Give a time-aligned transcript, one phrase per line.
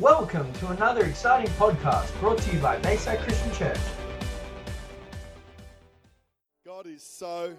[0.00, 3.78] Welcome to another exciting podcast brought to you by Bayside Christian Church.
[6.66, 7.54] God is so,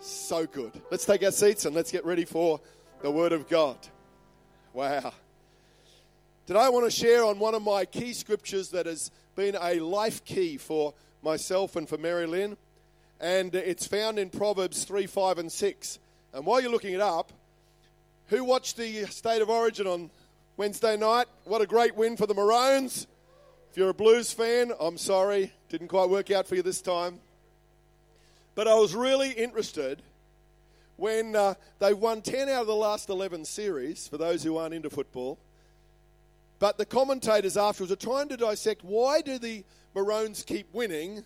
[0.00, 0.72] so good.
[0.90, 2.60] Let's take our seats and let's get ready for
[3.02, 3.78] the Word of God.
[4.72, 5.12] Wow.
[6.44, 9.78] Today I want to share on one of my key scriptures that has been a
[9.78, 10.92] life key for
[11.22, 12.56] myself and for Marilyn.
[13.20, 15.98] And it's found in Proverbs 3, 5, and 6.
[16.34, 17.32] And while you're looking it up,
[18.26, 20.10] who watched the State of Origin on
[20.60, 21.26] Wednesday night?
[21.44, 23.06] What a great win for the Maroons.
[23.70, 25.54] If you're a Blues fan, I'm sorry.
[25.70, 27.18] Didn't quite work out for you this time.
[28.54, 30.02] But I was really interested
[30.98, 34.74] when uh, they won 10 out of the last 11 series, for those who aren't
[34.74, 35.38] into football.
[36.58, 39.64] But the commentators afterwards are trying to dissect why do the
[39.94, 41.24] Maroons keep winning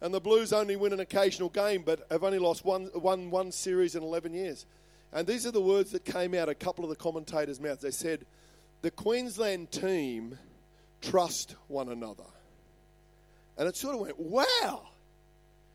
[0.00, 3.52] and the Blues only win an occasional game but have only lost one, one, one
[3.52, 4.64] series in 11 years.
[5.12, 7.82] And these are the words that came out a couple of the commentators' mouths.
[7.82, 8.24] They said,
[8.84, 10.36] the Queensland team
[11.00, 12.26] trust one another.
[13.56, 14.82] And it sort of went, wow.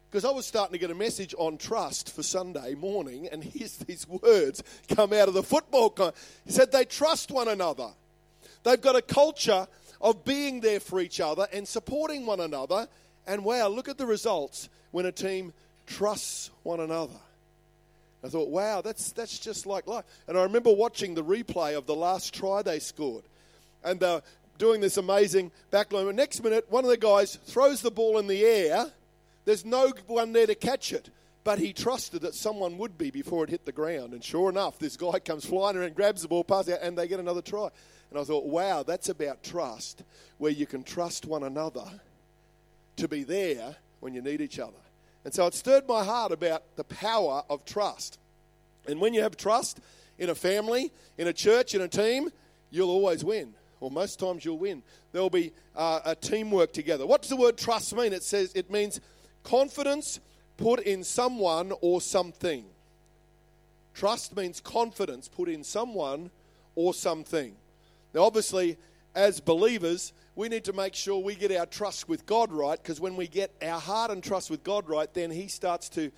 [0.08, 3.78] Because I was starting to get a message on trust for Sunday morning, and here's
[3.88, 5.90] these words come out of the football.
[5.90, 6.14] Con-
[6.46, 7.88] he said they trust one another.
[8.62, 9.68] They've got a culture
[10.00, 12.88] of being there for each other and supporting one another.
[13.26, 15.52] And wow, look at the results when a team
[15.88, 17.20] trusts one another.
[18.24, 20.04] I thought, wow, that's, that's just like life.
[20.28, 23.24] And I remember watching the replay of the last try they scored.
[23.84, 24.22] And uh,
[24.58, 26.14] doing this amazing backline.
[26.16, 28.92] Next minute, one of the guys throws the ball in the air
[29.50, 31.10] there's no one there to catch it.
[31.44, 34.14] But he trusted that someone would be before it hit the ground.
[34.14, 37.08] And sure enough, this guy comes flying around, grabs the ball, passes out, and they
[37.08, 37.70] get another try.
[38.12, 40.04] And I thought, wow, that's about trust,
[40.38, 41.86] where you can trust one another
[42.98, 44.78] to be there when you need each other.
[45.26, 48.20] And so it stirred my heart about the power of trust.
[48.88, 49.80] And when you have trust
[50.18, 52.30] in a family, in a church, in a team,
[52.72, 54.84] you'll always win or most times you'll win.
[55.14, 57.08] There'll be uh, a teamwork together.
[57.08, 58.12] What does the word trust mean?
[58.12, 59.00] It says it means
[59.44, 60.20] Confidence
[60.58, 62.66] put in someone or something.
[63.94, 66.30] Trust means confidence put in someone
[66.76, 67.56] or something.
[68.14, 68.78] Now, obviously,
[69.16, 73.00] as believers, we need to make sure we get our trust with God right because
[73.00, 76.12] when we get our heart and trust with God right, then He starts to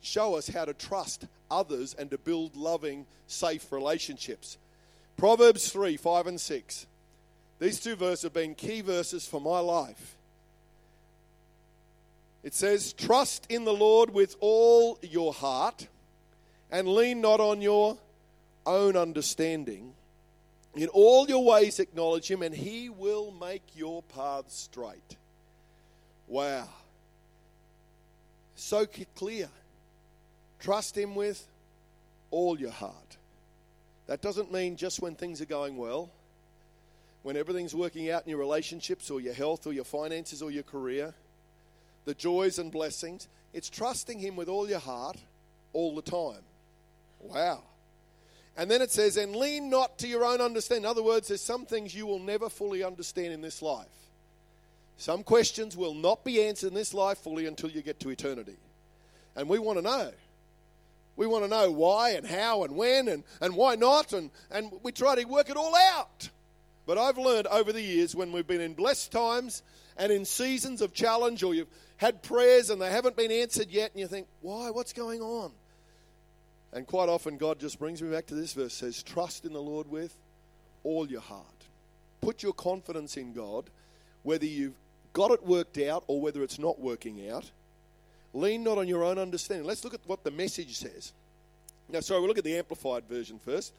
[0.00, 4.58] show us how to trust others and to build loving, safe relationships.
[5.16, 6.86] Proverbs 3 5 and 6.
[7.60, 10.16] These two verses have been key verses for my life.
[12.42, 15.86] It says, Trust in the Lord with all your heart
[16.70, 17.98] and lean not on your
[18.66, 19.94] own understanding.
[20.74, 25.16] In all your ways acknowledge him, and he will make your paths straight.
[26.26, 26.68] Wow.
[28.54, 29.48] So clear.
[30.60, 31.46] Trust him with
[32.30, 33.16] all your heart.
[34.06, 36.10] That doesn't mean just when things are going well,
[37.22, 40.62] when everything's working out in your relationships or your health or your finances or your
[40.62, 41.14] career
[42.04, 43.28] the joys and blessings.
[43.52, 45.16] It's trusting Him with all your heart
[45.72, 46.42] all the time.
[47.20, 47.62] Wow.
[48.56, 50.84] And then it says, and lean not to your own understanding.
[50.84, 53.86] In other words, there's some things you will never fully understand in this life.
[54.98, 58.56] Some questions will not be answered in this life fully until you get to eternity.
[59.34, 60.10] And we want to know.
[61.16, 64.12] We want to know why and how and when and, and why not.
[64.12, 66.28] And, and we try to work it all out.
[66.86, 69.62] But I've learned over the years when we've been in blessed times
[69.96, 73.92] and in seasons of challenge or you've had prayers and they haven't been answered yet,
[73.92, 74.70] and you think, why?
[74.70, 75.52] What's going on?
[76.72, 79.60] And quite often, God just brings me back to this verse says, Trust in the
[79.60, 80.16] Lord with
[80.84, 81.46] all your heart.
[82.20, 83.68] Put your confidence in God,
[84.22, 84.76] whether you've
[85.12, 87.50] got it worked out or whether it's not working out.
[88.32, 89.66] Lean not on your own understanding.
[89.66, 91.12] Let's look at what the message says.
[91.90, 93.74] Now, sorry, we'll look at the Amplified version first.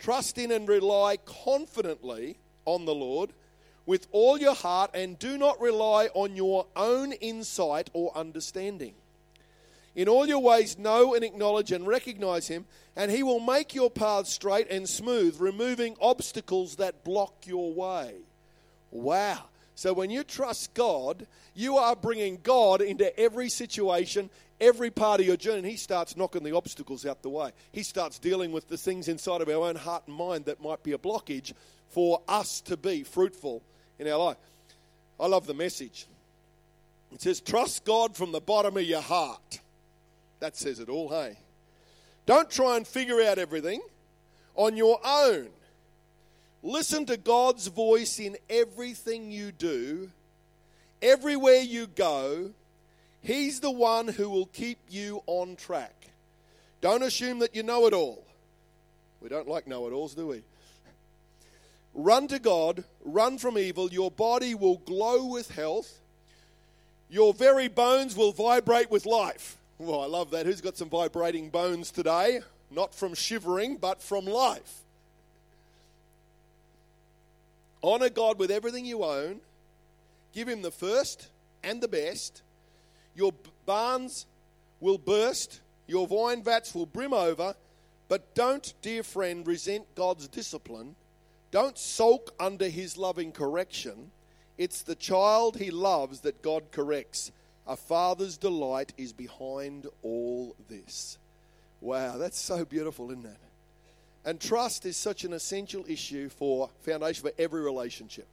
[0.00, 3.30] Trust in and rely confidently on the Lord
[3.86, 8.94] with all your heart and do not rely on your own insight or understanding.
[9.94, 12.64] In all your ways, know and acknowledge and recognize Him,
[12.96, 18.14] and He will make your path straight and smooth, removing obstacles that block your way.
[18.90, 19.44] Wow.
[19.76, 24.30] So when you trust God, you are bringing God into every situation,
[24.60, 27.50] every part of your journey, and He starts knocking the obstacles out the way.
[27.72, 30.82] He starts dealing with the things inside of our own heart and mind that might
[30.82, 31.52] be a blockage
[31.90, 33.62] for us to be fruitful
[33.98, 34.36] in our life.
[35.20, 36.06] I love the message.
[37.12, 39.60] It says, Trust God from the bottom of your heart.
[40.44, 41.38] That says it all, hey?
[42.26, 43.80] Don't try and figure out everything
[44.56, 45.48] on your own.
[46.62, 50.10] Listen to God's voice in everything you do,
[51.00, 52.50] everywhere you go.
[53.22, 56.10] He's the one who will keep you on track.
[56.82, 58.22] Don't assume that you know it all.
[59.22, 60.42] We don't like know it alls, do we?
[61.94, 63.90] Run to God, run from evil.
[63.90, 66.00] Your body will glow with health.
[67.08, 69.56] Your very bones will vibrate with life.
[69.80, 70.46] Oh, I love that.
[70.46, 72.40] Who's got some vibrating bones today?
[72.70, 74.82] Not from shivering, but from life.
[77.82, 79.40] Honor God with everything you own.
[80.32, 81.28] Give Him the first
[81.62, 82.42] and the best.
[83.14, 83.32] Your
[83.66, 84.26] barns
[84.80, 87.54] will burst, your wine vats will brim over.
[88.08, 90.94] But don't, dear friend, resent God's discipline.
[91.50, 94.10] Don't sulk under His loving correction.
[94.56, 97.32] It's the child He loves that God corrects.
[97.66, 101.18] A father's delight is behind all this.
[101.80, 103.36] Wow, that's so beautiful, isn't it?
[104.24, 108.26] And trust is such an essential issue for foundation for every relationship.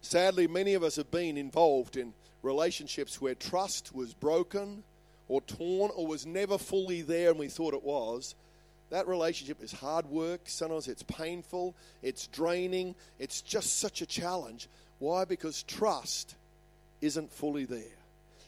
[0.00, 2.12] Sadly, many of us have been involved in
[2.42, 4.82] relationships where trust was broken
[5.28, 8.34] or torn or was never fully there and we thought it was.
[8.90, 10.40] That relationship is hard work.
[10.44, 14.68] Sometimes it's painful, it's draining, it's just such a challenge.
[14.98, 15.24] Why?
[15.24, 16.34] Because trust
[17.00, 18.01] isn't fully there.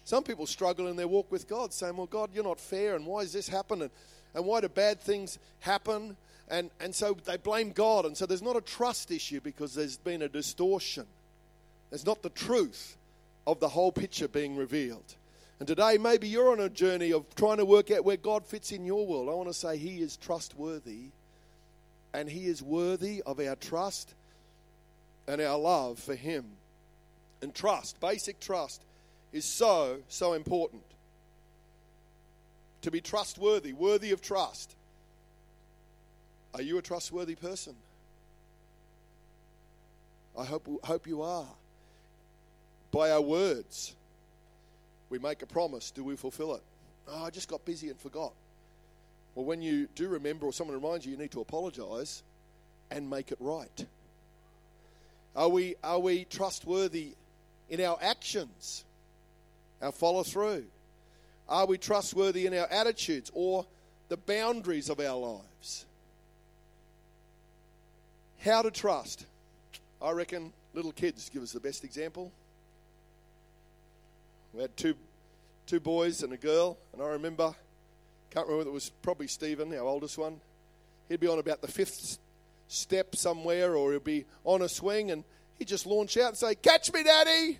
[0.04, 3.06] Some people struggle in their walk with God, saying, Well, God, you're not fair, and
[3.06, 3.90] why is this happening?
[4.34, 6.16] And, why do bad things happen?
[6.48, 8.04] And, and so they blame God.
[8.04, 11.06] And so there's not a trust issue because there's been a distortion.
[11.90, 12.96] There's not the truth
[13.46, 15.14] of the whole picture being revealed.
[15.58, 18.72] And today, maybe you're on a journey of trying to work out where God fits
[18.72, 19.28] in your world.
[19.28, 21.06] I want to say He is trustworthy,
[22.12, 24.14] and He is worthy of our trust
[25.26, 26.44] and our love for Him.
[27.40, 28.82] And trust, basic trust,
[29.34, 30.82] is so, so important.
[32.82, 34.76] To be trustworthy, worthy of trust.
[36.54, 37.74] Are you a trustworthy person?
[40.38, 41.46] I hope, hope you are.
[42.92, 43.96] By our words,
[45.10, 45.90] we make a promise.
[45.90, 46.62] Do we fulfill it?
[47.08, 48.32] Oh, I just got busy and forgot.
[49.34, 52.22] Well, when you do remember or someone reminds you, you need to apologize
[52.92, 53.86] and make it right.
[55.34, 57.14] Are we, are we trustworthy
[57.68, 58.84] in our actions,
[59.80, 60.64] our follow through?
[61.48, 63.66] Are we trustworthy in our attitudes or
[64.08, 65.84] the boundaries of our lives?
[68.38, 69.26] How to trust.
[70.00, 72.32] I reckon little kids give us the best example.
[74.52, 74.94] We had two,
[75.66, 77.54] two boys and a girl, and I remember,
[78.30, 80.40] can't remember, it was probably Stephen, our oldest one.
[81.08, 82.18] He'd be on about the fifth
[82.68, 85.24] step somewhere, or he'd be on a swing, and
[85.58, 87.58] he'd just launch out and say, Catch me, Daddy!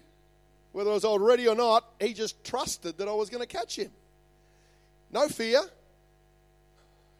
[0.74, 3.78] Whether I was already or not, he just trusted that I was going to catch
[3.78, 3.92] him.
[5.12, 5.60] No fear.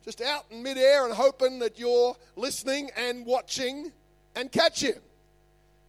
[0.05, 3.93] Just out in midair and hoping that you're listening and watching
[4.35, 4.97] and catch him.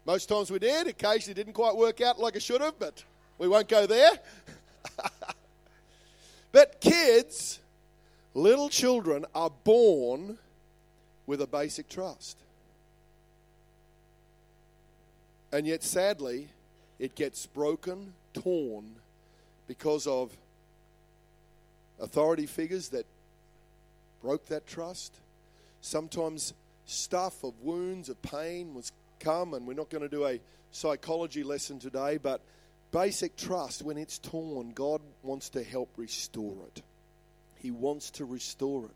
[0.06, 0.86] Most times we did.
[0.86, 3.04] Occasionally didn't quite work out like I should have, but
[3.40, 4.12] we won't go there.
[6.52, 7.60] but kids,
[8.36, 10.38] little children, are born
[11.26, 12.38] with a basic trust.
[15.52, 16.50] And yet, sadly,
[17.00, 18.96] it gets broken, torn,
[19.68, 20.36] because of
[22.00, 23.06] authority figures that
[24.22, 25.16] broke that trust.
[25.82, 26.54] Sometimes
[26.86, 30.40] stuff of wounds, of pain was come, and we're not going to do a
[30.72, 32.42] psychology lesson today, but
[32.92, 36.82] basic trust, when it's torn, God wants to help restore it.
[37.62, 38.96] He wants to restore it.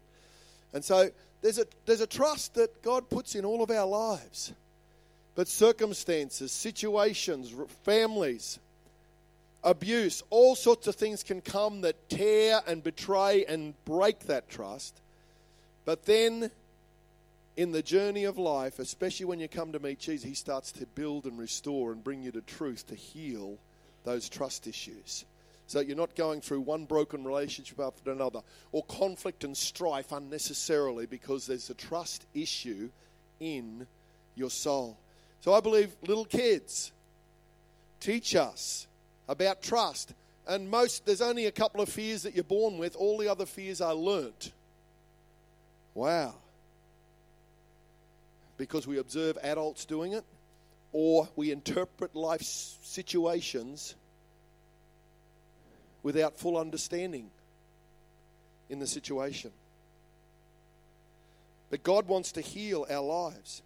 [0.73, 1.09] And so
[1.41, 4.53] there's a, there's a trust that God puts in all of our lives.
[5.39, 7.53] But circumstances, situations,
[7.85, 8.59] families,
[9.63, 14.99] abuse, all sorts of things can come that tear and betray and break that trust.
[15.85, 16.51] But then
[17.55, 20.85] in the journey of life, especially when you come to meet Jesus, He starts to
[20.87, 23.59] build and restore and bring you to truth to heal
[24.03, 25.23] those trust issues.
[25.67, 28.41] So you're not going through one broken relationship after another
[28.73, 32.89] or conflict and strife unnecessarily because there's a trust issue
[33.39, 33.87] in
[34.35, 34.97] your soul.
[35.41, 36.91] So I believe little kids
[37.99, 38.87] teach us
[39.27, 40.13] about trust.
[40.47, 43.45] And most, there's only a couple of fears that you're born with, all the other
[43.45, 44.51] fears are learnt.
[45.93, 46.35] Wow.
[48.57, 50.25] Because we observe adults doing it,
[50.91, 53.95] or we interpret life situations
[56.01, 57.29] without full understanding
[58.69, 59.51] in the situation.
[61.69, 63.61] But God wants to heal our lives.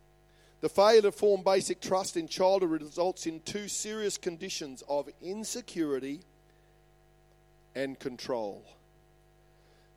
[0.64, 6.22] The failure to form basic trust in childhood results in two serious conditions of insecurity
[7.76, 8.64] and control.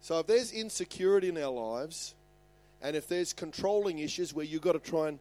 [0.00, 2.16] So, if there's insecurity in our lives,
[2.82, 5.20] and if there's controlling issues where you've got to try and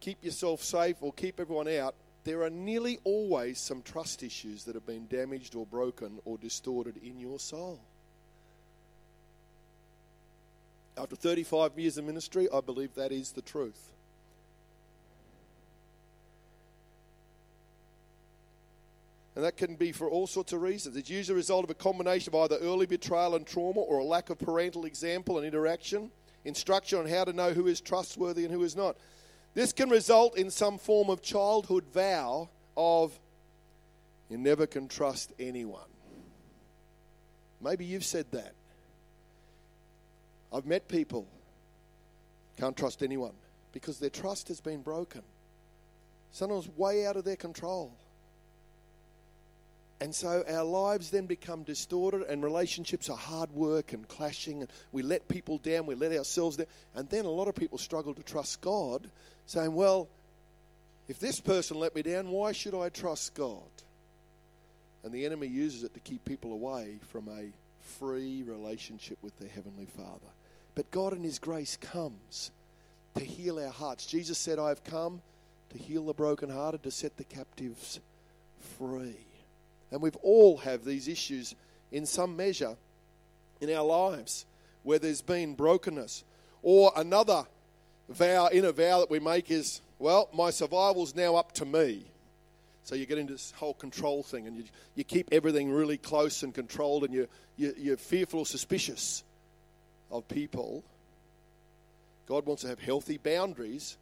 [0.00, 1.94] keep yourself safe or keep everyone out,
[2.24, 6.96] there are nearly always some trust issues that have been damaged or broken or distorted
[6.96, 7.78] in your soul.
[10.98, 13.92] After 35 years of ministry, I believe that is the truth.
[19.40, 20.98] And that can be for all sorts of reasons.
[20.98, 24.04] It's usually a result of a combination of either early betrayal and trauma or a
[24.04, 26.10] lack of parental example and interaction,
[26.44, 28.98] instruction on how to know who is trustworthy and who is not.
[29.54, 33.18] This can result in some form of childhood vow of
[34.28, 35.88] you never can trust anyone.
[37.62, 38.52] Maybe you've said that.
[40.52, 41.26] I've met people
[42.58, 43.32] can't trust anyone
[43.72, 45.22] because their trust has been broken.
[46.30, 47.94] Sometimes way out of their control.
[50.00, 54.70] And so our lives then become distorted, and relationships are hard work and clashing, and
[54.92, 56.66] we let people down, we let ourselves down.
[56.94, 59.10] And then a lot of people struggle to trust God,
[59.46, 60.08] saying, Well,
[61.06, 63.60] if this person let me down, why should I trust God?
[65.04, 67.50] And the enemy uses it to keep people away from a
[67.98, 70.30] free relationship with their Heavenly Father.
[70.74, 72.52] But God, in His grace, comes
[73.16, 74.06] to heal our hearts.
[74.06, 75.20] Jesus said, I have come
[75.70, 78.00] to heal the brokenhearted, to set the captives
[78.78, 79.26] free.
[79.90, 81.54] And we've all have these issues
[81.90, 82.76] in some measure
[83.60, 84.46] in our lives
[84.82, 86.24] where there's been brokenness.
[86.62, 87.44] Or another
[88.08, 92.04] vow, in a vow that we make is, well, my survival's now up to me.
[92.84, 96.42] So you get into this whole control thing and you, you keep everything really close
[96.42, 99.22] and controlled and you, you, you're fearful or suspicious
[100.10, 100.82] of people.
[102.26, 103.96] God wants to have healthy boundaries,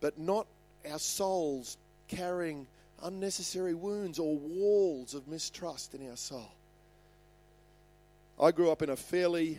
[0.00, 0.46] but not
[0.90, 1.76] our souls
[2.08, 2.66] carrying
[3.04, 6.50] unnecessary wounds or walls of mistrust in our soul.
[8.40, 9.58] I grew up in a fairly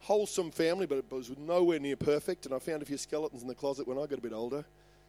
[0.00, 3.48] wholesome family, but it was nowhere near perfect, and I found a few skeletons in
[3.48, 4.64] the closet when I got a bit older,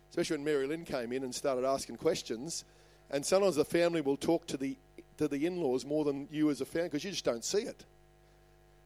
[0.09, 2.65] especially when Marilyn came in and started asking questions.
[3.09, 4.75] And sometimes the family will talk to the
[5.17, 7.85] to the in-laws more than you as a family because you just don't see it.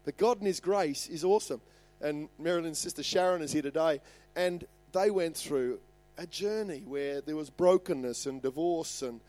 [0.04, 1.62] But God in His grace is awesome.
[2.02, 4.02] And Marilyn's sister Sharon is here today,
[4.36, 5.80] and they went through
[6.18, 9.22] a journey where there was brokenness and divorce and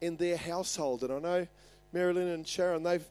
[0.00, 1.02] in their household.
[1.02, 1.46] And I know
[1.92, 3.06] Marilyn and Sharon, they've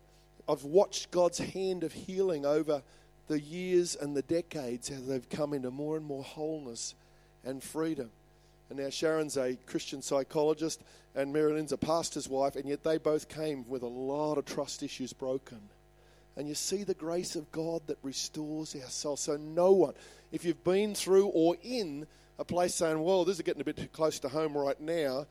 [0.48, 2.84] I've watched God's hand of healing over
[3.28, 6.94] the years and the decades as they've come into more and more wholeness
[7.44, 8.12] and freedom.
[8.70, 10.82] And now Sharon's a Christian psychologist
[11.16, 14.84] and Marilyn's a pastor's wife, and yet they both came with a lot of trust
[14.84, 15.60] issues broken.
[16.36, 19.16] And you see the grace of God that restores our soul.
[19.16, 19.94] So, no one,
[20.32, 22.06] if you've been through or in
[22.38, 25.26] a place saying, well, this is getting a bit too close to home right now.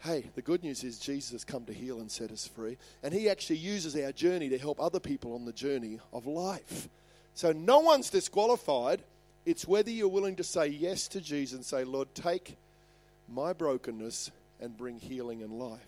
[0.00, 2.76] Hey, the good news is Jesus has come to heal and set us free.
[3.02, 6.88] And he actually uses our journey to help other people on the journey of life.
[7.34, 9.02] So no one's disqualified.
[9.44, 12.56] It's whether you're willing to say yes to Jesus and say, Lord, take
[13.28, 15.80] my brokenness and bring healing and life.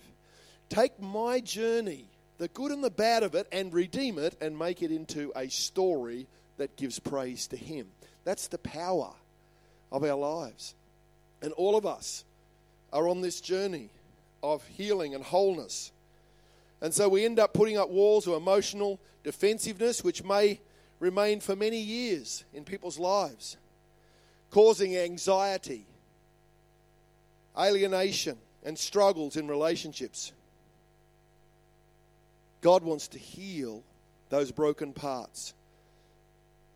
[0.69, 2.05] Take my journey,
[2.37, 5.49] the good and the bad of it, and redeem it and make it into a
[5.49, 7.87] story that gives praise to him.
[8.23, 9.13] That's the power
[9.91, 10.75] of our lives.
[11.41, 12.23] And all of us
[12.91, 13.89] are on this journey
[14.41, 15.91] of healing and wholeness.
[16.81, 20.59] And so we end up putting up walls of emotional defensiveness, which may
[20.99, 23.57] remain for many years in people's lives,
[24.51, 25.85] causing anxiety,
[27.57, 30.31] alienation, and struggles in relationships.
[32.61, 33.83] God wants to heal
[34.29, 35.53] those broken parts,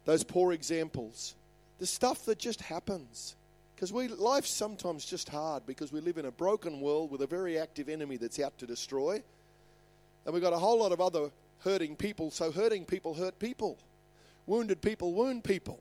[0.05, 1.35] those poor examples,
[1.79, 3.35] the stuff that just happens.
[3.75, 7.27] Because we life's sometimes just hard because we live in a broken world with a
[7.27, 9.21] very active enemy that's out to destroy.
[10.25, 13.77] And we've got a whole lot of other hurting people, so hurting people hurt people.
[14.45, 15.79] Wounded people wound people.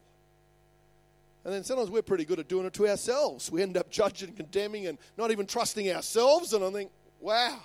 [1.44, 3.50] And then sometimes we're pretty good at doing it to ourselves.
[3.50, 6.52] We end up judging, condemning, and not even trusting ourselves.
[6.52, 7.58] And I think, wow.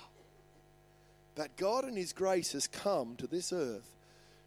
[1.36, 3.88] But God in His grace has come to this earth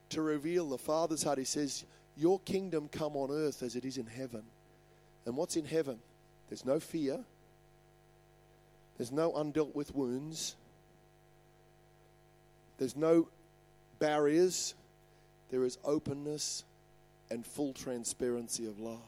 [0.10, 1.38] to reveal the Father's heart.
[1.38, 1.86] He says,
[2.18, 4.44] your kingdom come on earth as it is in heaven.
[5.26, 6.00] And what's in heaven?
[6.50, 7.20] There's no fear,
[8.98, 10.56] there's no undealt with wounds,
[12.78, 13.30] there's no
[14.00, 14.74] barriers,
[15.50, 16.64] there is openness
[17.30, 19.00] and full transparency of love.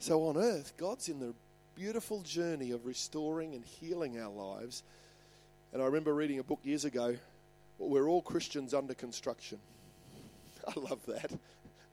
[0.00, 1.34] So on earth, God's in the
[1.76, 4.82] beautiful journey of restoring and healing our lives.
[5.72, 7.16] And I remember reading a book years ago,
[7.78, 9.58] We're All Christians Under Construction.
[10.68, 11.30] I love that.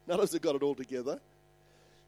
[0.10, 1.20] None of us have got it all together.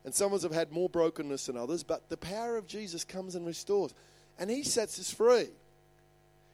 [0.03, 3.05] And some of us have had more brokenness than others, but the power of Jesus
[3.05, 3.93] comes and restores.
[4.39, 5.49] And he sets us free.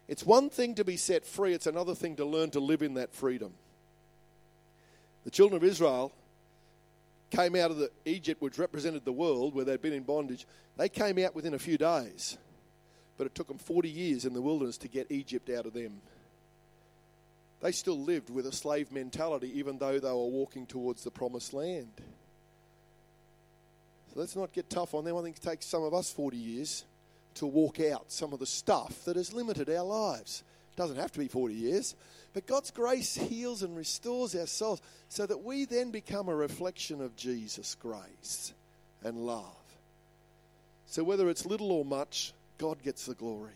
[0.10, 2.96] It's one thing to be set free, it's another thing to learn to live in
[2.96, 3.54] that freedom.
[5.24, 6.12] The children of Israel
[7.30, 10.46] came out of the Egypt, which represented the world where they'd been in bondage.
[10.76, 12.38] They came out within a few days,
[13.18, 16.02] but it took them 40 years in the wilderness to get Egypt out of them.
[17.62, 21.54] They still lived with a slave mentality, even though they were walking towards the promised
[21.54, 21.92] land.
[24.14, 25.18] So let's not get tough on them.
[25.18, 26.86] I think it takes some of us 40 years
[27.36, 30.44] to walk out some of the stuff that has limited our lives.
[30.74, 31.96] It doesn't have to be 40 years,
[32.34, 37.02] but God's grace heals and restores our souls so that we then become a reflection
[37.02, 38.54] of Jesus' grace
[39.04, 39.56] and love.
[40.86, 43.52] So whether it's little or much, God gets the glory.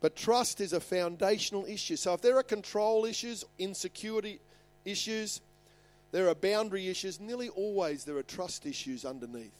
[0.00, 1.96] But trust is a foundational issue.
[1.96, 4.40] So if there are control issues, insecurity
[4.84, 5.40] issues,
[6.12, 9.52] there are boundary issues, nearly always there are trust issues underneath.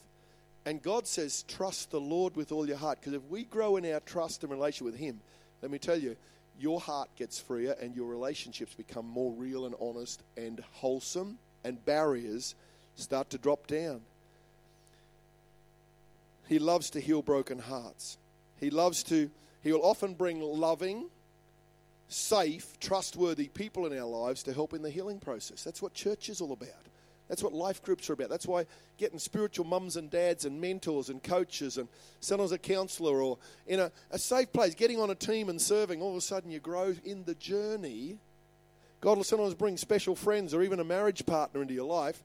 [0.65, 2.99] And God says, trust the Lord with all your heart.
[2.99, 5.19] Because if we grow in our trust and relation with Him,
[5.61, 6.15] let me tell you,
[6.59, 11.83] your heart gets freer and your relationships become more real and honest and wholesome, and
[11.85, 12.55] barriers
[12.95, 14.01] start to drop down.
[16.47, 18.17] He loves to heal broken hearts.
[18.59, 19.29] He loves to,
[19.61, 21.05] He will often bring loving,
[22.07, 25.63] safe, trustworthy people in our lives to help in the healing process.
[25.63, 26.87] That's what church is all about.
[27.27, 28.29] That's what life groups are about.
[28.29, 28.65] That's why
[28.97, 31.87] getting spiritual mums and dads and mentors and coaches and
[32.19, 33.37] sometimes a counselor or
[33.67, 36.49] in a, a safe place, getting on a team and serving, all of a sudden
[36.49, 38.17] you grow in the journey.
[38.99, 42.23] God will sometimes bring special friends or even a marriage partner into your life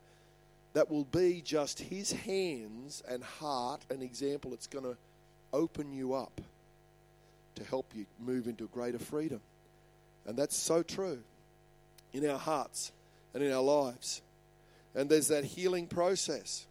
[0.72, 4.96] that will be just His hands and heart and example that's going to
[5.52, 6.40] open you up
[7.56, 9.40] to help you move into greater freedom.
[10.26, 11.20] And that's so true
[12.12, 12.92] in our hearts
[13.32, 14.22] and in our lives.
[14.94, 16.66] And there's that healing process.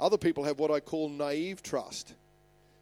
[0.00, 2.14] Other people have what I call naive trust.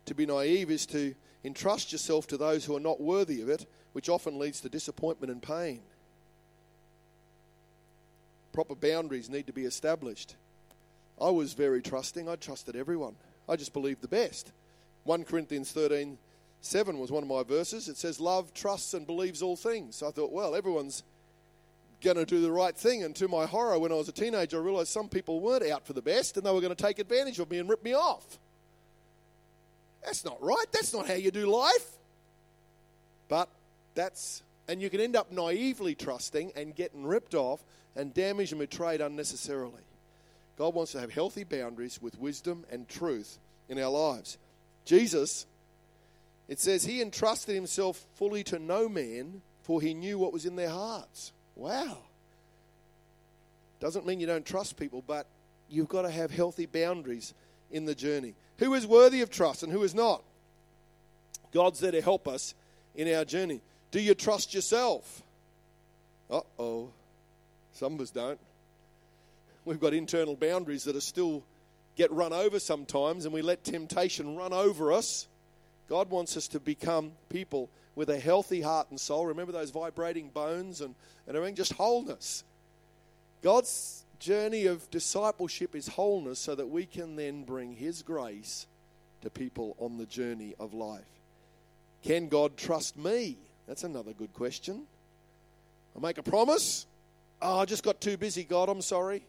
[0.07, 1.15] To be naive is to
[1.45, 5.33] entrust yourself to those who are not worthy of it, which often leads to disappointment
[5.33, 5.81] and pain.
[8.53, 10.37] Proper boundaries need to be established.
[11.21, 12.29] I was very trusting.
[12.29, 13.17] I trusted everyone.
[13.49, 14.53] I just believed the best.
[15.05, 16.19] 1 Corinthians 13
[16.65, 17.89] 7 was one of my verses.
[17.89, 19.97] It says, Love trusts and believes all things.
[19.97, 21.03] So I thought, well, everyone's
[22.03, 23.03] going to do the right thing.
[23.03, 25.87] And to my horror, when I was a teenager, I realized some people weren't out
[25.87, 27.95] for the best and they were going to take advantage of me and rip me
[27.95, 28.39] off.
[30.05, 30.67] That's not right.
[30.73, 31.87] That's not how you do life.
[33.29, 33.49] But
[33.95, 37.61] that's, and you can end up naively trusting and getting ripped off
[37.97, 39.83] and damaged and betrayed unnecessarily.
[40.59, 44.39] God wants to have healthy boundaries with wisdom and truth in our lives.
[44.85, 45.47] Jesus,
[46.49, 50.57] it says, he entrusted himself fully to no man, for he knew what was in
[50.57, 51.33] their hearts.
[51.55, 51.99] Wow.
[53.81, 55.27] Doesn't mean you don't trust people, but
[55.69, 57.35] you've got to have healthy boundaries
[57.71, 58.35] in the journey.
[58.59, 60.23] Who is worthy of trust and who is not?
[61.53, 62.55] God's there to help us
[62.95, 63.61] in our journey.
[63.91, 65.23] Do you trust yourself?
[66.31, 66.91] Uh oh.
[67.73, 68.39] Some of us don't.
[69.65, 71.43] We've got internal boundaries that are still
[71.97, 75.27] get run over sometimes, and we let temptation run over us.
[75.89, 79.27] God wants us to become people with a healthy heart and soul.
[79.27, 80.95] Remember those vibrating bones and,
[81.27, 81.55] and everything?
[81.55, 82.45] Just wholeness.
[83.43, 88.67] God's journey of discipleship is wholeness so that we can then bring His grace
[89.23, 91.03] to people on the journey of life.
[92.03, 93.37] Can God trust me?
[93.67, 94.83] That's another good question.
[95.97, 96.87] I make a promise.
[97.41, 99.25] Oh, I just got too busy, God, I'm sorry.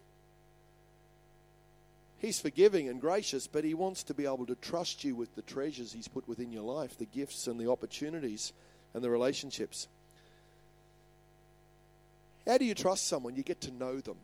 [2.24, 5.42] He's forgiving and gracious, but He wants to be able to trust you with the
[5.42, 8.54] treasures He's put within your life, the gifts and the opportunities
[8.94, 9.90] and the relationships.
[12.48, 13.36] How do you trust someone?
[13.36, 14.16] You get to know them.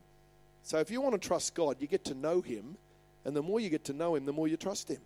[0.63, 2.77] So if you want to trust God, you get to know Him,
[3.25, 5.01] and the more you get to know Him, the more you trust Him.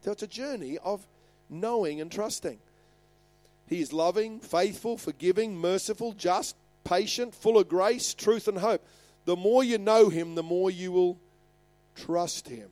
[0.00, 1.06] So it's a journey of
[1.50, 2.58] knowing and trusting.
[3.68, 8.82] He is loving, faithful, forgiving, merciful, just, patient, full of grace, truth, and hope.
[9.26, 11.18] The more you know Him, the more you will
[11.96, 12.68] trust him.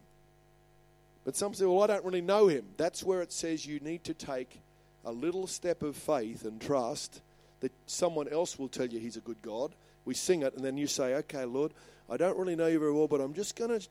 [1.24, 2.66] But some say, well, I don't really know him.
[2.76, 4.60] That's where it says you need to take
[5.04, 7.20] a little step of faith and trust
[7.60, 9.74] that someone else will tell you he's a good God.
[10.04, 11.72] We sing it, and then you say, okay, Lord,
[12.10, 13.86] I don't really know you very well, but I'm just going to.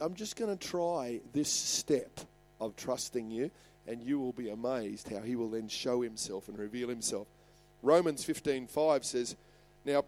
[0.00, 2.20] I'm just going to try this step
[2.60, 3.50] of trusting you,
[3.88, 7.26] and you will be amazed how he will then show himself and reveal himself.
[7.82, 9.34] Romans 15:5 says,
[9.84, 10.04] "Now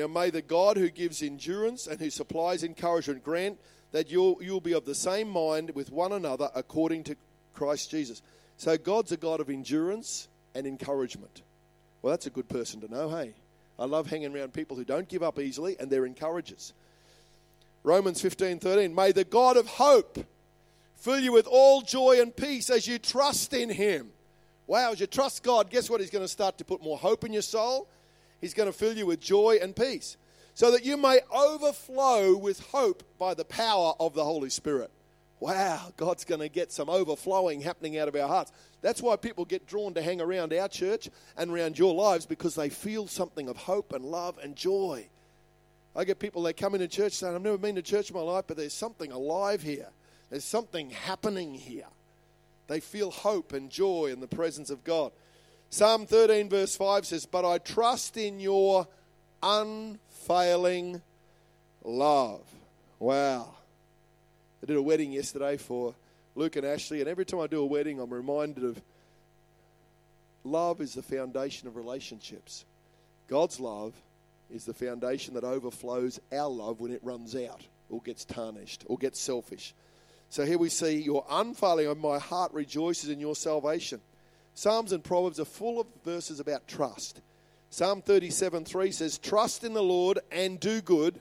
[0.00, 3.58] now may the God who gives endurance and who supplies encouragement grant
[3.92, 7.16] that you'll, you'll be of the same mind with one another according to
[7.54, 8.22] Christ Jesus.
[8.56, 11.42] So God's a God of endurance and encouragement.
[12.00, 13.34] Well, that's a good person to know, hey?
[13.78, 16.72] I love hanging around people who don't give up easily and they're encouragers.
[17.82, 18.94] Romans 15 13.
[18.94, 20.18] May the God of hope
[20.96, 24.10] fill you with all joy and peace as you trust in him.
[24.66, 26.00] Wow, as you trust God, guess what?
[26.00, 27.86] He's going to start to put more hope in your soul
[28.40, 30.16] He's going to fill you with joy and peace,
[30.54, 34.90] so that you may overflow with hope by the power of the Holy Spirit.
[35.40, 38.52] Wow, God's going to get some overflowing happening out of our hearts.
[38.82, 42.54] That's why people get drawn to hang around our church and around your lives because
[42.54, 45.06] they feel something of hope and love and joy.
[45.96, 48.22] I get people that come into church saying, I've never been to church in my
[48.22, 49.88] life, but there's something alive here.
[50.28, 51.86] There's something happening here.
[52.68, 55.10] They feel hope and joy in the presence of God.
[55.72, 58.88] Psalm 13, verse 5 says, But I trust in your
[59.40, 61.00] unfailing
[61.84, 62.42] love.
[62.98, 63.54] Wow.
[64.60, 65.94] I did a wedding yesterday for
[66.34, 68.80] Luke and Ashley, and every time I do a wedding, I'm reminded of
[70.42, 72.64] love is the foundation of relationships.
[73.28, 73.94] God's love
[74.52, 78.98] is the foundation that overflows our love when it runs out or gets tarnished or
[78.98, 79.72] gets selfish.
[80.30, 84.00] So here we see your unfailing, and my heart rejoices in your salvation.
[84.60, 87.22] Psalms and Proverbs are full of verses about trust.
[87.70, 91.18] Psalm 37 3 says, Trust in the Lord and do good,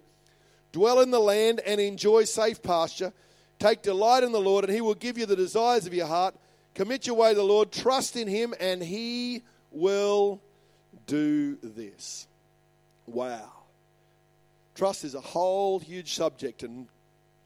[0.73, 3.13] dwell in the land and enjoy safe pasture.
[3.58, 6.36] Take delight in the Lord, and he will give you the desires of your heart.
[6.73, 10.41] Commit your way to the Lord, trust in him, and he will
[11.08, 12.28] do this.
[13.06, 13.54] Wow.
[14.75, 16.88] Trust is a whole huge subject, and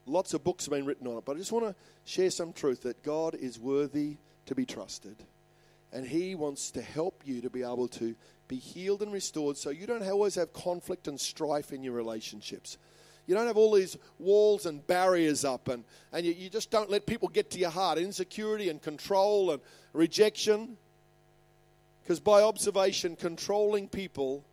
[0.06, 1.24] lots of books have been written on it.
[1.24, 5.24] But I just want to share some truth that God is worthy to be trusted.
[5.94, 8.14] And He wants to help you to be able to
[8.48, 12.76] be healed and restored so you don't always have conflict and strife in your relationships.
[13.26, 16.90] You don't have all these walls and barriers up, and, and you, you just don't
[16.90, 17.96] let people get to your heart.
[17.96, 19.62] Insecurity and control and
[19.94, 20.76] rejection.
[22.02, 24.44] Because by observation, controlling people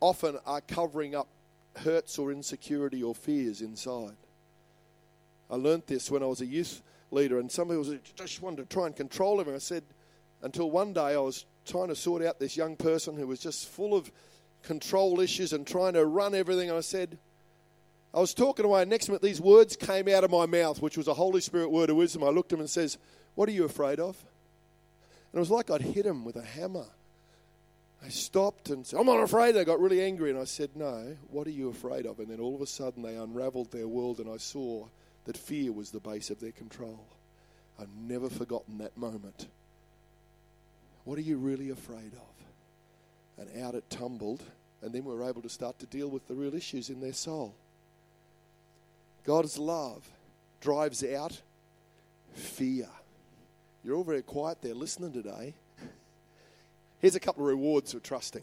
[0.00, 1.28] often are covering up
[1.76, 4.16] hurts or insecurity or fears inside.
[5.50, 8.74] I learnt this when I was a youth leader, and some people just wanted to
[8.74, 9.48] try and control him.
[9.48, 9.82] And I said,
[10.44, 13.68] until one day I was trying to sort out this young person who was just
[13.68, 14.12] full of
[14.62, 16.70] control issues and trying to run everything.
[16.70, 17.18] I said,
[18.12, 20.96] I was talking away, and next minute these words came out of my mouth, which
[20.96, 22.22] was a Holy Spirit word of wisdom.
[22.22, 22.98] I looked at him and says,
[23.34, 24.16] What are you afraid of?
[25.32, 26.86] And it was like I'd hit him with a hammer.
[28.04, 29.52] I stopped and said, I'm not afraid.
[29.52, 30.28] They got really angry.
[30.30, 32.18] And I said, No, what are you afraid of?
[32.18, 34.86] And then all of a sudden they unraveled their world, and I saw
[35.24, 37.00] that fear was the base of their control.
[37.80, 39.48] I've never forgotten that moment.
[41.04, 42.34] What are you really afraid of?
[43.38, 44.42] And out it tumbled,
[44.82, 47.12] and then we were able to start to deal with the real issues in their
[47.12, 47.54] soul.
[49.24, 50.06] God's love
[50.60, 51.40] drives out
[52.32, 52.88] fear.
[53.82, 55.54] You're all very quiet there listening today.
[57.00, 58.42] Here's a couple of rewards for trusting.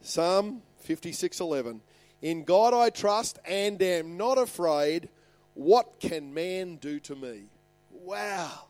[0.00, 1.80] Psalm 56:11
[2.22, 5.08] In God I trust and am not afraid.
[5.54, 7.44] What can man do to me?
[7.90, 8.67] Wow.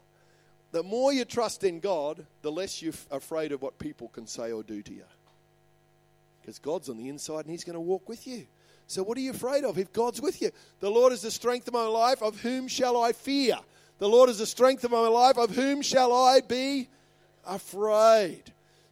[0.72, 4.52] The more you trust in God, the less you're afraid of what people can say
[4.52, 5.04] or do to you.
[6.40, 8.46] Because God's on the inside and He's going to walk with you.
[8.86, 10.50] So, what are you afraid of if God's with you?
[10.80, 12.22] The Lord is the strength of my life.
[12.22, 13.58] Of whom shall I fear?
[13.98, 15.36] The Lord is the strength of my life.
[15.36, 16.88] Of whom shall I be
[17.46, 18.44] afraid?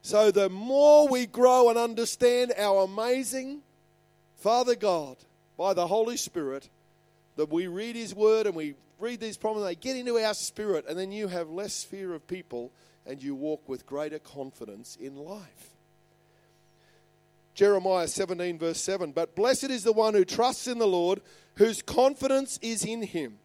[0.02, 3.62] So, the more we grow and understand our amazing
[4.36, 5.16] Father God
[5.56, 6.68] by the Holy Spirit,
[7.36, 10.86] that we read His Word and we read these promises, they get into our spirit,
[10.88, 12.72] and then you have less fear of people
[13.06, 15.76] and you walk with greater confidence in life.
[17.54, 21.22] Jeremiah 17, verse 7 But blessed is the one who trusts in the Lord,
[21.54, 23.38] whose confidence is in him.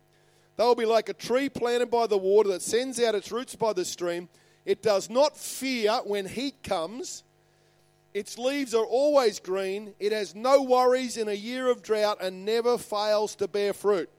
[0.58, 3.56] They will be like a tree planted by the water that sends out its roots
[3.56, 4.28] by the stream.
[4.66, 7.24] It does not fear when heat comes.
[8.14, 9.94] Its leaves are always green.
[10.00, 14.10] It has no worries in a year of drought and never fails to bear fruit.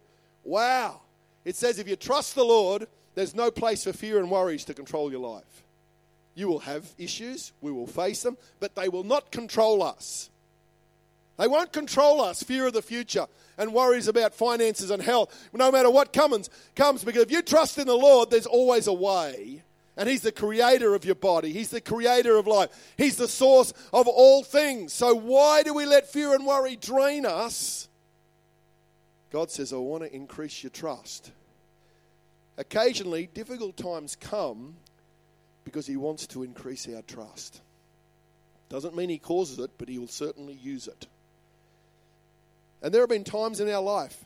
[0.43, 1.03] Wow.
[1.45, 4.75] It says if you trust the Lord, there's no place for fear and worries to
[4.75, 5.63] control your life.
[6.35, 10.31] You will have issues, we will face them, but they will not control us.
[11.39, 13.27] They won't control us, fear of the future
[13.59, 15.49] and worries about finances and health.
[15.53, 18.93] No matter what comes, comes because if you trust in the Lord, there's always a
[18.93, 19.63] way.
[19.97, 21.53] And He's the creator of your body.
[21.53, 22.71] He's the creator of life.
[22.97, 24.93] He's the source of all things.
[24.93, 27.89] So why do we let fear and worry drain us?
[29.33, 31.33] God says, I want to increase your trust.
[32.59, 34.75] Occasionally, difficult times come
[35.65, 37.63] because He wants to increase our trust.
[38.69, 41.07] Doesn't mean He causes it, but He will certainly use it.
[42.83, 44.23] And there have been times in our life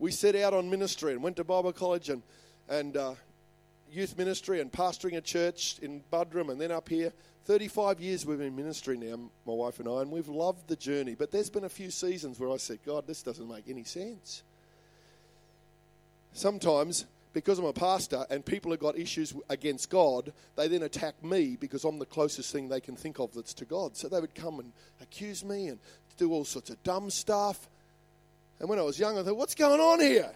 [0.00, 2.22] we set out on ministry and went to Bible college and,
[2.68, 3.14] and uh,
[3.92, 7.12] youth ministry and pastoring a church in Buderim and then up here.
[7.44, 10.76] 35 years we've been in ministry now, my wife and I, and we've loved the
[10.76, 11.14] journey.
[11.14, 14.42] But there's been a few seasons where I said, God, this doesn't make any sense.
[16.32, 21.22] Sometimes, because I'm a pastor and people have got issues against God, they then attack
[21.22, 23.96] me because I'm the closest thing they can think of that's to God.
[23.96, 25.78] So they would come and accuse me and
[26.16, 27.68] do all sorts of dumb stuff.
[28.60, 30.30] And when I was young, I thought, what's going on here?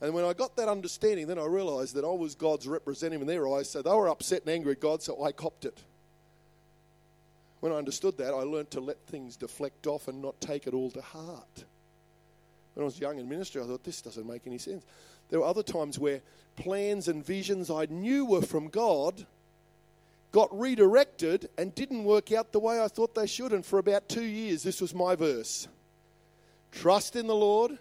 [0.00, 3.26] And when I got that understanding, then I realized that I was God's representative in
[3.26, 3.70] their eyes.
[3.70, 5.78] So they were upset and angry at God, so I copped it.
[7.60, 10.74] When I understood that, I learned to let things deflect off and not take it
[10.74, 11.64] all to heart.
[12.74, 14.84] When I was young in ministry, I thought, this doesn't make any sense.
[15.30, 16.20] There were other times where
[16.56, 19.26] plans and visions I knew were from God
[20.30, 23.54] got redirected and didn't work out the way I thought they should.
[23.54, 25.68] And for about two years, this was my verse
[26.70, 27.78] Trust in the Lord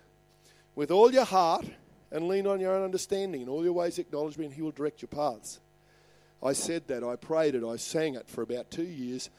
[0.76, 1.66] with all your heart
[2.12, 3.42] and lean on your own understanding.
[3.42, 5.60] In all your ways, acknowledge me, and He will direct your paths.
[6.44, 9.30] I said that, I prayed it, I sang it for about two years,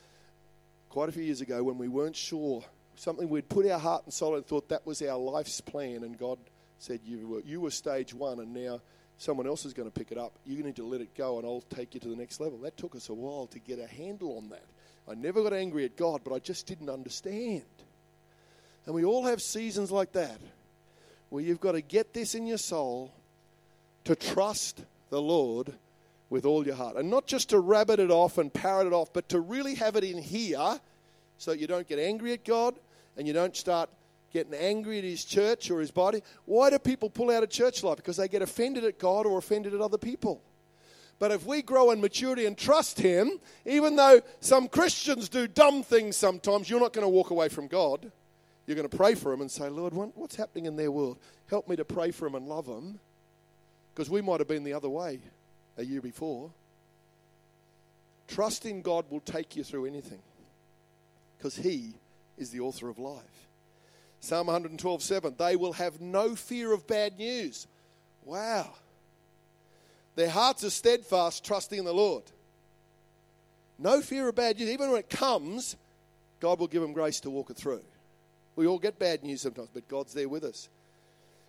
[0.88, 2.64] quite a few years ago, when we weren't sure.
[2.96, 6.18] Something we'd put our heart and soul and thought that was our life's plan, and
[6.18, 6.38] God
[6.78, 8.80] said, You were, you were stage one, and now
[9.18, 10.32] someone else is going to pick it up.
[10.44, 12.58] You need to let it go, and I'll take you to the next level.
[12.58, 14.64] That took us a while to get a handle on that.
[15.08, 17.62] I never got angry at God, but I just didn't understand.
[18.86, 20.40] And we all have seasons like that
[21.30, 23.12] where you've got to get this in your soul
[24.04, 25.72] to trust the Lord
[26.30, 26.96] with all your heart.
[26.96, 29.96] And not just to rabbit it off and parrot it off, but to really have
[29.96, 30.80] it in here
[31.38, 32.74] so that you don't get angry at God
[33.16, 33.88] and you don't start
[34.32, 36.22] getting angry at his church or his body.
[36.44, 37.96] Why do people pull out of church life?
[37.96, 40.42] Because they get offended at God or offended at other people.
[41.18, 45.82] But if we grow in maturity and trust him, even though some Christians do dumb
[45.82, 48.12] things sometimes, you're not going to walk away from God.
[48.66, 51.18] You're going to pray for them and say, Lord, what's happening in their world?
[51.48, 52.98] Help me to pray for them and love them.
[53.94, 55.20] Because we might have been the other way
[55.78, 56.50] a year before.
[58.28, 60.20] Trust in God will take you through anything
[61.38, 61.94] because He
[62.36, 63.22] is the author of life.
[64.20, 67.66] Psalm 112 7 They will have no fear of bad news.
[68.24, 68.70] Wow.
[70.16, 72.24] Their hearts are steadfast, trusting in the Lord.
[73.78, 74.70] No fear of bad news.
[74.70, 75.76] Even when it comes,
[76.40, 77.82] God will give them grace to walk it through.
[78.56, 80.68] We all get bad news sometimes, but God's there with us.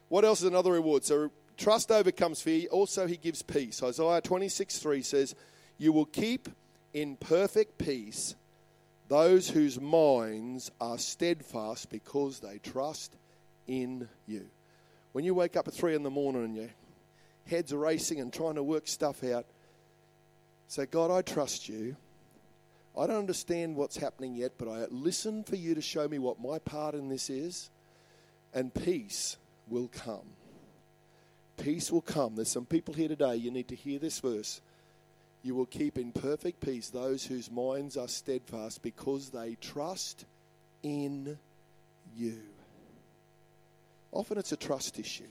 [0.09, 1.03] What else is another reward?
[1.03, 2.67] So trust overcomes fear.
[2.69, 3.81] Also, he gives peace.
[3.81, 5.35] Isaiah 26 3 says,
[5.77, 6.49] You will keep
[6.93, 8.35] in perfect peace
[9.07, 13.15] those whose minds are steadfast because they trust
[13.67, 14.45] in you.
[15.13, 16.69] When you wake up at three in the morning and your
[17.45, 19.45] head's are racing and trying to work stuff out,
[20.67, 21.95] say, God, I trust you.
[22.97, 26.41] I don't understand what's happening yet, but I listen for you to show me what
[26.41, 27.69] my part in this is,
[28.53, 30.25] and peace will come.
[31.57, 32.35] Peace will come.
[32.35, 34.61] There's some people here today, you need to hear this verse.
[35.43, 40.25] You will keep in perfect peace those whose minds are steadfast because they trust
[40.81, 41.37] in
[42.15, 42.39] you.
[44.11, 45.23] Often it's a trust issue.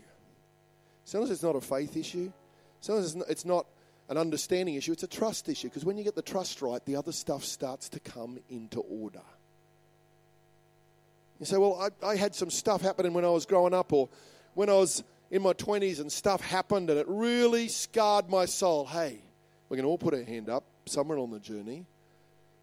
[1.05, 2.33] Sometimes it's not a faith issue.
[2.81, 3.66] Sometimes it's not
[4.09, 4.92] an understanding issue.
[4.92, 7.88] It's a trust issue because when you get the trust right, the other stuff starts
[7.90, 9.23] to come into order.
[11.40, 14.09] You say, Well, I, I had some stuff happening when I was growing up or
[14.55, 18.87] when I was in my 20s and stuff happened and it really scarred my soul.
[18.87, 19.19] Hey,
[19.69, 21.85] going to all put our hand up somewhere on the journey.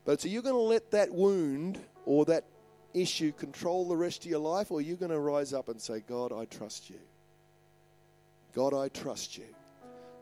[0.05, 2.45] But so you're going to let that wound or that
[2.93, 5.81] issue control the rest of your life, or are you're going to rise up and
[5.81, 6.99] say, God, I trust you.
[8.53, 9.45] God, I trust you.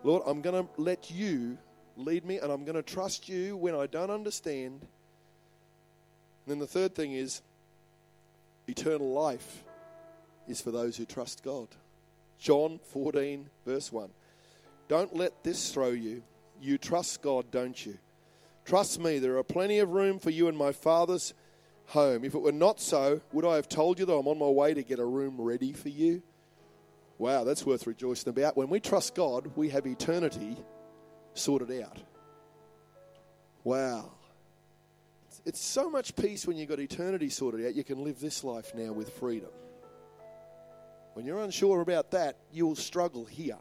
[0.04, 1.58] Lord, I'm going to let you
[1.96, 4.82] lead me, and I'm going to trust you when I don't understand.
[4.82, 7.42] And then the third thing is
[8.68, 9.64] eternal life
[10.48, 11.68] is for those who trust God.
[12.40, 14.10] John 14, verse 1.
[14.88, 16.24] Don't let this throw you.
[16.60, 17.98] You trust God, don't you?
[18.66, 21.34] Trust me, there are plenty of room for you in my Father's
[21.88, 22.24] home.
[22.24, 24.74] If it were not so, would I have told you that I'm on my way
[24.74, 26.24] to get a room ready for you?
[27.22, 28.58] Wow, that's worth rejoicing about.
[28.58, 30.58] When we trust God, we have eternity
[31.36, 32.00] sorted out.
[33.64, 34.14] Wow.
[35.46, 38.74] It's so much peace when you've got eternity sorted out, you can live this life
[38.74, 39.52] now with freedom.
[41.14, 43.60] When you're unsure about that, you'll struggle here.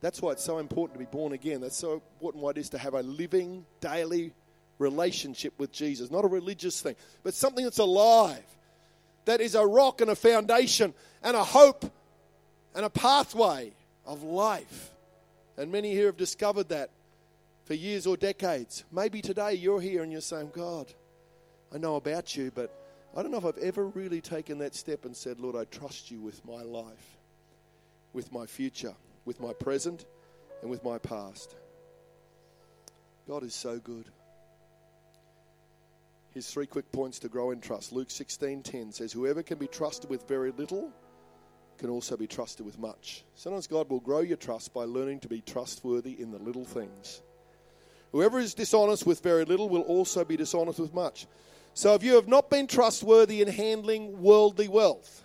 [0.00, 1.60] That's why it's so important to be born again.
[1.60, 4.34] That's so important why it is to have a living, daily
[4.78, 6.12] relationship with Jesus.
[6.12, 8.46] Not a religious thing, but something that's alive.
[9.24, 11.92] That is a rock and a foundation and a hope
[12.74, 13.72] and a pathway
[14.06, 14.90] of life.
[15.56, 16.90] And many here have discovered that
[17.64, 18.84] for years or decades.
[18.92, 20.92] Maybe today you're here and you're saying, God,
[21.74, 22.72] I know about you, but
[23.16, 26.10] I don't know if I've ever really taken that step and said, Lord, I trust
[26.10, 27.18] you with my life,
[28.12, 28.94] with my future
[29.28, 30.06] with my present
[30.62, 31.54] and with my past.
[33.28, 34.06] God is so good.
[36.30, 37.92] Here's three quick points to grow in trust.
[37.92, 40.90] Luke 16:10 says, "Whoever can be trusted with very little
[41.78, 45.28] can also be trusted with much." Sometimes God will grow your trust by learning to
[45.28, 47.22] be trustworthy in the little things.
[48.12, 51.26] Whoever is dishonest with very little will also be dishonest with much.
[51.74, 55.24] So if you have not been trustworthy in handling worldly wealth,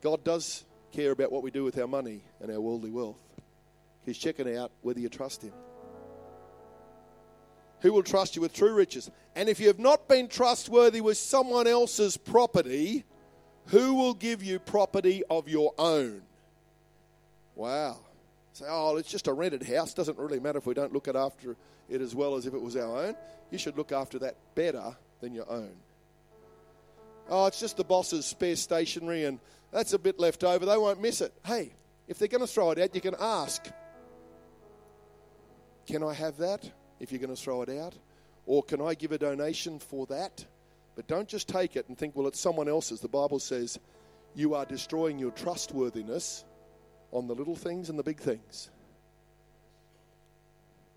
[0.00, 3.20] God does care about what we do with our money and our worldly wealth.
[4.06, 5.52] He's checking out whether you trust Him.
[7.80, 9.10] Who will trust you with true riches?
[9.34, 13.04] And if you have not been trustworthy with someone else's property,
[13.66, 16.22] Who will give you property of your own?
[17.54, 17.98] Wow.
[18.52, 19.94] Say, oh, it's just a rented house.
[19.94, 21.56] Doesn't really matter if we don't look at after
[21.88, 23.16] it as well as if it was our own.
[23.50, 25.72] You should look after that better than your own.
[27.28, 29.40] Oh, it's just the boss's spare stationery and
[29.72, 30.66] that's a bit left over.
[30.66, 31.32] They won't miss it.
[31.44, 31.72] Hey,
[32.06, 33.66] if they're going to throw it out, you can ask,
[35.86, 37.94] Can I have that if you're going to throw it out?
[38.46, 40.44] Or can I give a donation for that?
[40.96, 43.00] But don't just take it and think, well, it's someone else's.
[43.00, 43.78] The Bible says
[44.34, 46.44] you are destroying your trustworthiness
[47.12, 48.70] on the little things and the big things.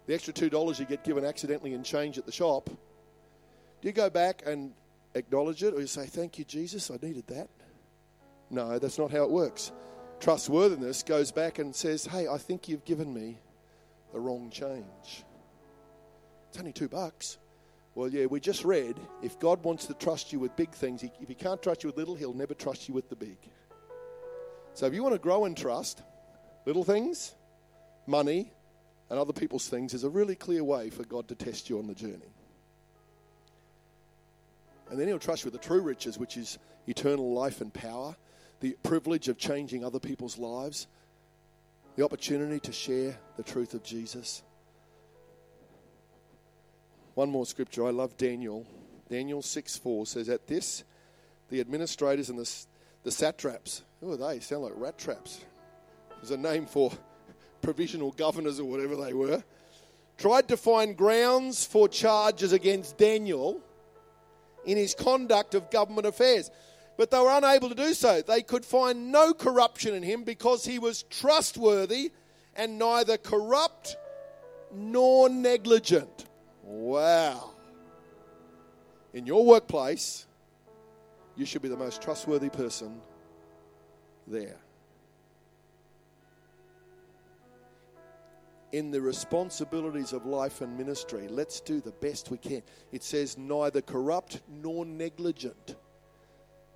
[0.06, 4.10] The extra $2 you get given accidentally in change at the shop, do you go
[4.10, 4.74] back and
[5.14, 7.50] acknowledge it or you say, Thank you, Jesus, I needed that?
[8.50, 9.72] No, that's not how it works.
[10.20, 13.38] Trustworthiness goes back and says, Hey, I think you've given me
[14.14, 15.26] the wrong change.
[16.50, 17.38] It's only two bucks.
[17.98, 21.28] Well, yeah, we just read if God wants to trust you with big things, if
[21.28, 23.40] He can't trust you with little, He'll never trust you with the big.
[24.76, 26.04] So if you want to grow in trust,
[26.68, 27.34] little things,
[28.06, 28.52] money,
[29.10, 31.88] and other people's things is a really clear way for God to test you on
[31.88, 32.32] the journey.
[34.92, 38.16] And then He'll trust you with the true riches, which is eternal life and power,
[38.60, 40.86] the privilege of changing other people's lives,
[41.96, 44.44] the opportunity to share the truth of Jesus.
[47.18, 47.88] One more scripture.
[47.88, 48.64] I love Daniel.
[49.10, 50.84] Daniel 6 4 says, At this,
[51.50, 52.48] the administrators and the,
[53.02, 54.40] the satraps, who are they?
[54.40, 55.44] Sound like rat traps.
[56.18, 56.92] There's a name for
[57.64, 59.44] provisional governors or whatever they were.
[60.20, 63.62] Tried to find grounds for charges against Daniel
[64.68, 66.52] in his conduct of government affairs
[66.98, 68.24] but they were unable to do so.
[68.24, 72.12] They could find no corruption in him because he was trustworthy
[72.56, 73.98] and neither corrupt
[74.74, 76.28] nor negligent.
[76.68, 77.52] Wow.
[79.14, 80.28] In your workplace,
[81.38, 83.00] you should be the most trustworthy person
[84.28, 84.58] there.
[88.74, 92.62] in the responsibilities of life and ministry, let's do the best we can.
[92.92, 95.76] It says, neither corrupt nor negligent.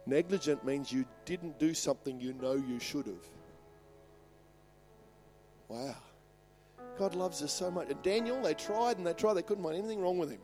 [0.06, 3.28] Negligent means you didn't do something you know you should have.
[5.68, 5.96] Wow.
[6.98, 7.90] God loves us so much.
[7.90, 10.42] And Daniel, they tried and they tried, they couldn't find anything wrong with him.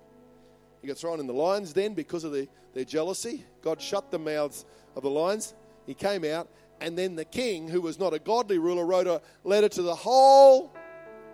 [0.81, 3.45] He got thrown in the lions then because of the, their jealousy.
[3.61, 5.53] God shut the mouths of the lions.
[5.85, 6.49] He came out,
[6.81, 9.95] and then the king, who was not a godly ruler, wrote a letter to the
[9.95, 10.73] whole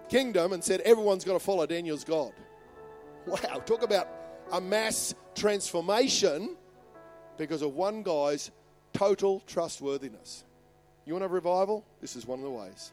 [0.09, 2.31] kingdom and said, Everyone's got to follow Daniel's God.
[3.25, 4.07] Wow, talk about
[4.51, 6.55] a mass transformation
[7.37, 8.51] because of one guy's
[8.93, 10.43] total trustworthiness.
[11.05, 11.85] You want a revival?
[12.01, 12.91] This is one of the ways.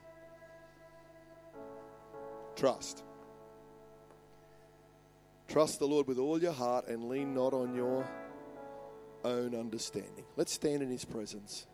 [2.61, 3.05] Trust.
[5.49, 8.07] Trust the Lord with all your heart and lean not on your
[9.25, 10.27] own understanding.
[10.37, 11.67] Let's stand in His presence.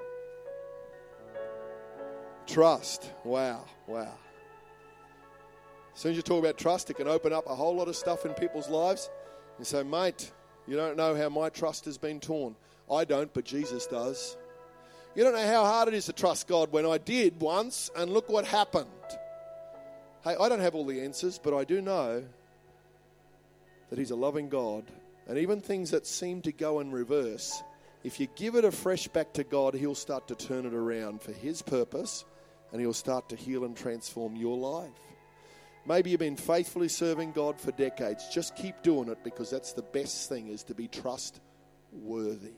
[2.46, 3.10] Trust.
[3.24, 4.14] Wow, wow.
[5.92, 7.96] As soon as you talk about trust, it can open up a whole lot of
[7.96, 9.10] stuff in people's lives.
[9.58, 10.30] You say, mate,
[10.68, 12.54] you don't know how my trust has been torn.
[12.88, 14.36] I don't, but Jesus does.
[15.16, 18.12] You don't know how hard it is to trust God when I did once, and
[18.12, 18.86] look what happened.
[20.26, 22.24] Hey, I don't have all the answers, but I do know
[23.90, 24.82] that He's a loving God.
[25.28, 27.62] And even things that seem to go in reverse,
[28.02, 31.22] if you give it a fresh back to God, He'll start to turn it around
[31.22, 32.24] for His purpose
[32.72, 34.90] and He'll start to heal and transform your life.
[35.86, 38.26] Maybe you've been faithfully serving God for decades.
[38.34, 42.50] Just keep doing it because that's the best thing is to be trustworthy.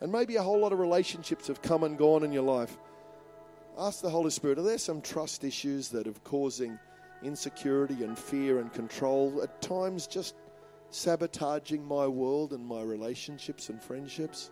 [0.00, 2.74] And maybe a whole lot of relationships have come and gone in your life.
[3.78, 6.80] Ask the Holy Spirit, are there some trust issues that are causing
[7.22, 10.34] insecurity and fear and control, at times just
[10.90, 14.50] sabotaging my world and my relationships and friendships?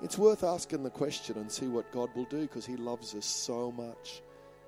[0.00, 3.26] It's worth asking the question and see what God will do because He loves us
[3.26, 4.22] so much.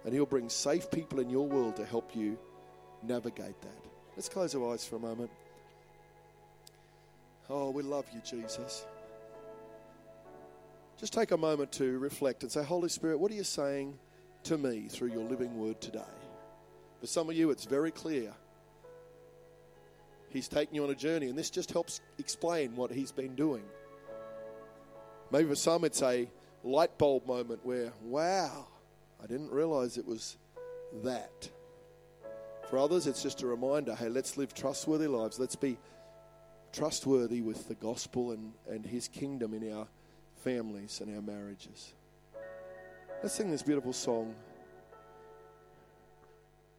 [0.04, 2.36] And He'll bring safe people in your world to help you
[3.04, 3.84] navigate that.
[4.16, 5.30] Let's close our eyes for a moment.
[7.48, 8.86] Oh, we love you, Jesus.
[10.98, 13.96] Just take a moment to reflect and say, Holy Spirit, what are you saying
[14.42, 16.00] to me through your living word today?
[17.00, 18.32] For some of you, it's very clear.
[20.30, 23.62] He's taking you on a journey, and this just helps explain what he's been doing.
[25.30, 26.28] Maybe for some, it's a
[26.64, 28.66] light bulb moment where, wow,
[29.22, 30.36] I didn't realize it was
[31.04, 31.48] that.
[32.68, 35.38] For others, it's just a reminder hey, let's live trustworthy lives.
[35.38, 35.78] Let's be
[36.72, 39.86] trustworthy with the gospel and, and his kingdom in our
[40.48, 41.92] families and our marriages.
[43.22, 44.34] Let's sing this beautiful song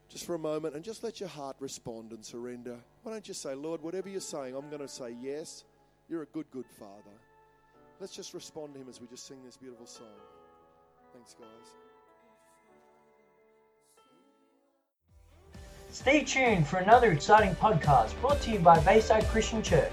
[0.10, 2.78] just for a moment and just let your heart respond and surrender.
[3.04, 5.66] Why don't you say, Lord, whatever you're saying, I'm going to say yes.
[6.10, 7.16] You're a good, good Father.
[8.00, 10.08] Let's just respond to Him as we just sing this beautiful song.
[11.14, 11.74] Thanks, guys.
[15.92, 19.92] Stay tuned for another exciting podcast brought to you by Bayside Christian Church.